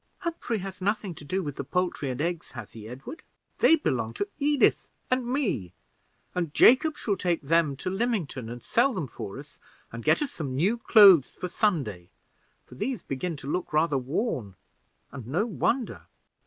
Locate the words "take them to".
7.15-7.89